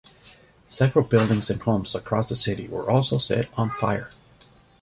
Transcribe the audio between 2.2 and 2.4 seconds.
the